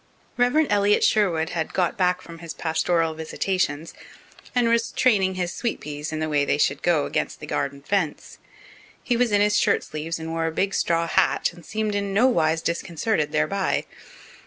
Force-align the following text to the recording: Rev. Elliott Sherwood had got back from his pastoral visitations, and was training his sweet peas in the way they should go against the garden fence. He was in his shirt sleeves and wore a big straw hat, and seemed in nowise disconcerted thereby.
Rev. 0.35 0.65
Elliott 0.67 1.03
Sherwood 1.03 1.51
had 1.51 1.73
got 1.75 1.95
back 1.95 2.23
from 2.23 2.39
his 2.39 2.55
pastoral 2.55 3.13
visitations, 3.13 3.93
and 4.55 4.67
was 4.67 4.91
training 4.91 5.35
his 5.35 5.53
sweet 5.53 5.79
peas 5.79 6.11
in 6.11 6.19
the 6.19 6.27
way 6.27 6.43
they 6.43 6.57
should 6.57 6.81
go 6.81 7.05
against 7.05 7.39
the 7.39 7.45
garden 7.45 7.83
fence. 7.83 8.39
He 9.03 9.15
was 9.15 9.31
in 9.31 9.41
his 9.41 9.59
shirt 9.59 9.83
sleeves 9.83 10.17
and 10.17 10.31
wore 10.31 10.47
a 10.47 10.51
big 10.51 10.73
straw 10.73 11.05
hat, 11.05 11.53
and 11.53 11.63
seemed 11.63 11.93
in 11.93 12.15
nowise 12.15 12.63
disconcerted 12.63 13.31
thereby. 13.31 13.85